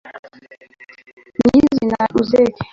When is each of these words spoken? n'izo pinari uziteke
n'izo 1.45 1.69
pinari 1.77 2.13
uziteke 2.21 2.59